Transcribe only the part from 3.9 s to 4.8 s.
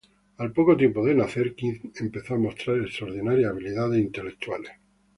intelectuales.